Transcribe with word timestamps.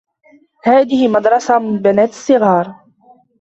هذه 0.63 1.07
مردسة 1.07 1.59
للبنات 1.59 2.09
الصغار. 2.09 2.75